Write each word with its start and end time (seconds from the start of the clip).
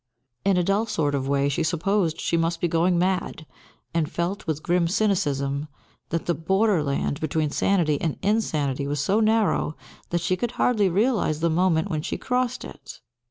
In 0.43 0.57
a 0.57 0.63
dull 0.63 0.87
sort 0.87 1.13
of 1.13 1.27
way 1.27 1.47
she 1.47 1.61
supposed 1.61 2.19
she 2.19 2.35
must 2.35 2.59
be 2.59 2.67
going 2.67 2.97
mad, 2.97 3.45
and 3.93 4.11
felt 4.11 4.47
with 4.47 4.63
grim 4.63 4.87
cynicism 4.87 5.67
that 6.09 6.25
the 6.25 6.33
border 6.33 6.81
land 6.81 7.19
between 7.19 7.51
sanity 7.51 8.01
and 8.01 8.17
insanity 8.23 8.87
was 8.87 8.99
so 8.99 9.19
narrow 9.19 9.75
that 10.09 10.21
she 10.21 10.33
would 10.41 10.53
hardly 10.53 10.89
realise 10.89 11.37
the 11.37 11.51
moment 11.51 11.91
when 11.91 12.01
she 12.01 12.17
crossed 12.17 12.65
it. 12.65 12.99